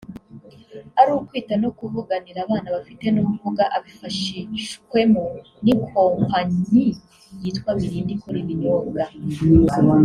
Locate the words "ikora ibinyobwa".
8.17-9.03